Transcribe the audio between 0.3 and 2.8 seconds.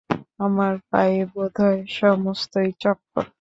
আমার পায়ে বোধ হয় সমস্তই